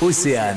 [0.00, 0.56] Océane.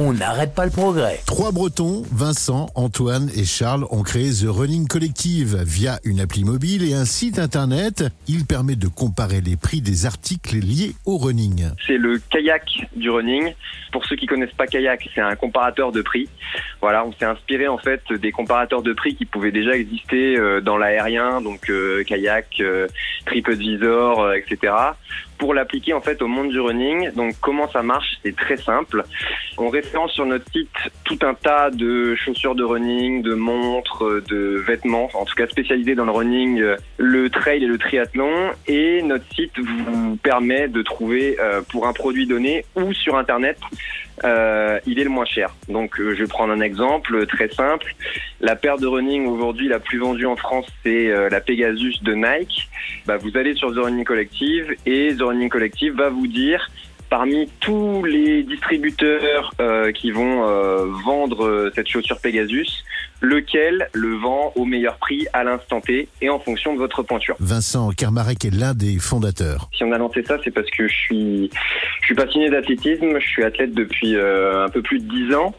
[0.00, 1.18] On n'arrête pas le progrès.
[1.26, 6.88] Trois Bretons, Vincent, Antoine et Charles, ont créé The Running Collective via une appli mobile
[6.88, 8.04] et un site internet.
[8.28, 11.70] Il permet de comparer les prix des articles liés au running.
[11.84, 12.62] C'est le kayak
[12.94, 13.54] du running.
[13.90, 16.28] Pour ceux qui connaissent pas kayak, c'est un comparateur de prix.
[16.80, 20.60] Voilà, on s'est inspiré en fait des comparateurs de prix qui pouvaient déjà exister euh,
[20.60, 22.86] dans l'aérien, donc euh, kayak, euh,
[23.26, 24.74] TripAdvisor, euh, etc.
[25.38, 27.12] Pour l'appliquer en fait au monde du running.
[27.12, 29.04] Donc comment ça marche C'est très simple.
[29.56, 30.68] On référence sur notre site
[31.04, 35.94] tout un tas de chaussures de running, de montres, de vêtements, en tout cas spécialisés
[35.94, 38.50] dans le running, euh, le trail et le triathlon.
[38.66, 43.58] Et notre site vous permet de trouver euh, pour un produit donné ou sur internet
[44.24, 45.54] euh, il est le moins cher.
[45.68, 47.94] Donc euh, je vais prendre un exemple très simple.
[48.40, 52.14] La paire de running aujourd'hui la plus vendue en France, c'est euh, la Pegasus de
[52.14, 52.68] Nike.
[53.06, 56.68] Bah, vous allez sur The Running Collective et The Running Collective va vous dire
[57.08, 62.84] parmi tous les distributeurs euh, qui vont euh, vendre euh, cette chaussure Pegasus,
[63.20, 67.36] lequel le vend au meilleur prix à l'instant T et en fonction de votre pointure.
[67.40, 69.68] Vincent Kermarek est l'un des fondateurs.
[69.76, 71.50] Si on a lancé ça, c'est parce que je suis,
[72.00, 73.18] je suis passionné d'athlétisme.
[73.18, 75.54] Je suis athlète depuis euh, un peu plus de 10 ans.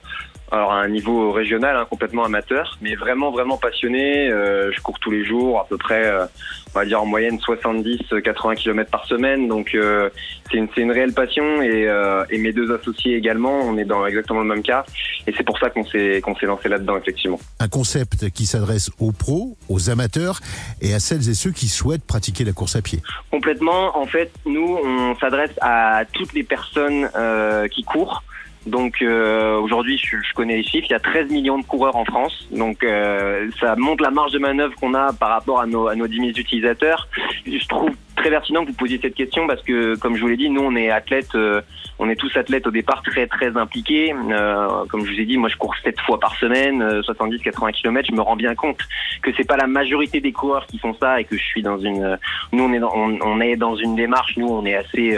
[0.52, 4.30] Alors à un niveau régional, hein, complètement amateur, mais vraiment vraiment passionné.
[4.30, 6.26] Euh, je cours tous les jours, à peu près, euh,
[6.74, 9.48] on va dire en moyenne 70-80 km par semaine.
[9.48, 10.10] Donc euh,
[10.50, 13.86] c'est une, c'est une réelle passion et, euh, et mes deux associés également, on est
[13.86, 14.86] dans exactement le même cas.
[15.28, 17.40] Et c'est pour ça qu'on s'est qu'on s'est lancé là-dedans effectivement.
[17.60, 20.40] Un concept qui s'adresse aux pros, aux amateurs
[20.82, 23.02] et à celles et ceux qui souhaitent pratiquer la course à pied.
[23.32, 23.98] Complètement.
[23.98, 28.24] En fait, nous, on s'adresse à toutes les personnes euh, qui courent.
[28.66, 31.96] Donc euh, aujourd'hui, je, je connais les chiffres, il y a 13 millions de coureurs
[31.96, 32.48] en France.
[32.52, 35.96] Donc euh, ça montre la marge de manœuvre qu'on a par rapport à nos, à
[35.96, 37.08] nos 10 000 utilisateurs.
[37.46, 40.36] Je trouve très pertinent que vous posiez cette question parce que, comme je vous l'ai
[40.36, 41.62] dit, nous, on est athlètes, euh,
[42.00, 44.14] on est tous athlètes au départ très très impliqués.
[44.14, 48.10] Euh, comme je vous ai dit, moi, je cours 7 fois par semaine, 70-80 km.
[48.12, 48.80] Je me rends bien compte
[49.22, 51.80] que c'est pas la majorité des coureurs qui font ça et que je suis dans
[51.80, 52.20] une...
[52.52, 55.18] Nous, on est dans, on, on est dans une démarche, nous, on est assez...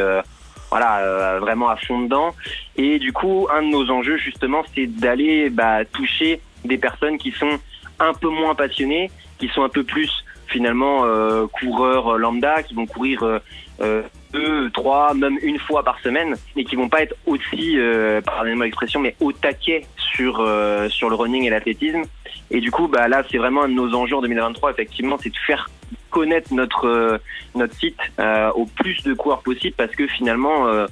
[0.71, 2.33] voilà, euh, vraiment à fond dedans.
[2.77, 7.31] Et du coup, un de nos enjeux, justement, c'est d'aller bah, toucher des personnes qui
[7.31, 7.59] sont
[7.99, 12.85] un peu moins passionnées, qui sont un peu plus finalement euh, coureurs lambda, qui vont
[12.85, 13.39] courir euh,
[13.81, 18.21] euh, deux, trois, même une fois par semaine, et qui vont pas être aussi, euh,
[18.21, 22.03] pardonnez-moi l'expression, mais au taquet sur euh, sur le running et l'athlétisme.
[22.49, 25.29] Et du coup, bah là, c'est vraiment un de nos enjeux en 2023, effectivement, c'est
[25.29, 25.69] de faire
[26.11, 27.17] connaître notre euh,
[27.55, 30.85] notre site euh, au plus de coureurs possible parce que finalement euh,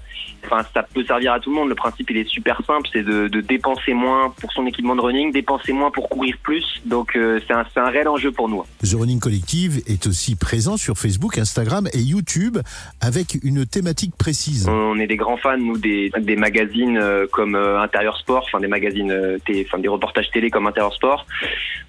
[0.46, 1.70] enfin ça peut servir à tout le monde.
[1.70, 5.02] Le principe il est super simple c'est de, de dépenser moins pour son équipement de
[5.02, 6.82] running dépenser moins pour courir plus.
[6.86, 8.64] Donc euh, c'est un un réel enjeu pour nous.
[8.84, 12.58] The Running Collective est aussi présent sur Facebook, Instagram et YouTube
[13.00, 14.68] avec une thématique précise.
[14.68, 17.00] on est des grands fans nous des des magazines
[17.32, 21.26] comme euh, Intérieur Sport enfin des magazines euh, enfin des reportages télé comme Intérieur Sport.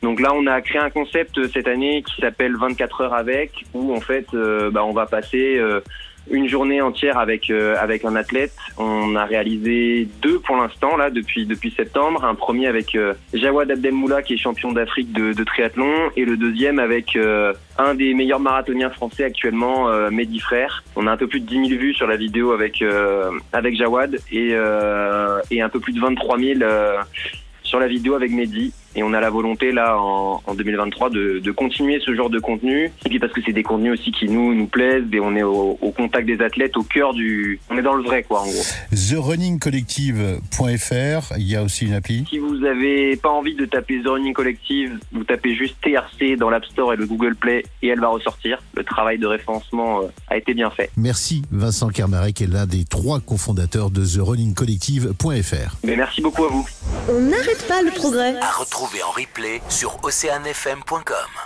[0.03, 3.95] Donc là on a créé un concept cette année qui s'appelle 24 heures avec où
[3.95, 5.81] en fait euh, bah, on va passer euh,
[6.31, 8.57] une journée entière avec euh, avec un athlète.
[8.79, 12.25] On a réalisé deux pour l'instant là depuis depuis septembre.
[12.25, 12.97] Un premier avec
[13.33, 17.17] Jawad Abdelmoula qui est champion d'Afrique de, triathlon et le deuxième avec
[17.79, 20.85] un des meilleurs marathoniens français actuellement, Mehdi Frère.
[20.97, 22.85] On a un peu plus de 10 000 vues sur la vidéo avec
[23.53, 24.55] avec Jawad et
[25.51, 26.99] et un peu plus de 23 000 euh,
[27.63, 28.73] sur la vidéo avec Mehdi.
[28.97, 32.39] Et on a la volonté là en, en 2023 de, de continuer ce genre de
[32.39, 32.91] contenu.
[33.05, 35.43] Et puis parce que c'est des contenus aussi qui nous nous plaisent et on est
[35.43, 38.47] au, au contact des athlètes, au cœur du, on est dans le vrai quoi en
[38.47, 38.63] gros.
[38.91, 42.25] TheRunningCollective.fr, il y a aussi une appli.
[42.29, 46.51] Si vous avez pas envie de taper The Running Collective, vous tapez juste TRC dans
[46.51, 48.59] l'App Store et le Google Play et elle va ressortir.
[48.75, 50.91] Le travail de référencement euh, a été bien fait.
[50.97, 55.77] Merci Vincent Kermarek est l'un des trois cofondateurs de TheRunningCollective.fr.
[55.85, 56.67] Mais merci beaucoup à vous.
[57.09, 58.37] On n'arrête pas le progrès.
[58.41, 61.40] À retrouver en replay sur oceanfm.com.